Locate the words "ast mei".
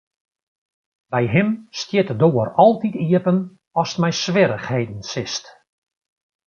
3.81-4.13